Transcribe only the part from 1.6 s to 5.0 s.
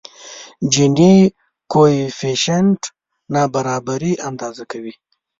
کویفشینټ نابرابري اندازه کوي.